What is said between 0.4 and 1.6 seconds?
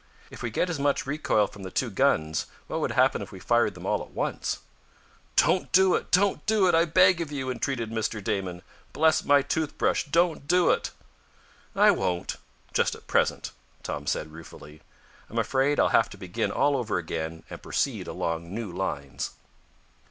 we get as much recoil